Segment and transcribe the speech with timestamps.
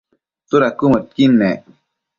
[0.47, 1.59] tsuda cuëmëdqui nec?